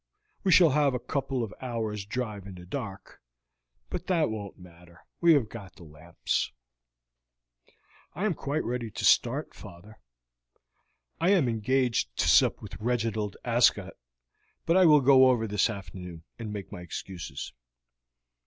[0.43, 3.21] We shall have a couple of hours' drive in the dark,
[3.91, 6.51] but that won't matter, we have got the lamps."
[8.15, 9.99] "I am quite ready to start, father.
[11.19, 13.93] I am engaged to sup with Reginald Ascot,
[14.65, 17.53] but I will go over this afternoon and make my excuses."